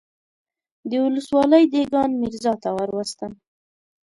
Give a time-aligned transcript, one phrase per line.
[0.89, 3.31] د ولسوالۍ دېګان ميرزا ته وروستم.